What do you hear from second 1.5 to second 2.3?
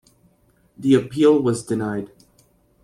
denied.